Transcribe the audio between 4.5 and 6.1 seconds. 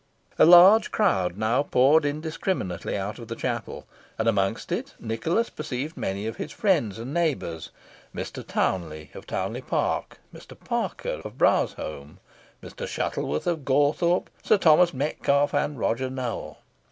it Nicholas perceived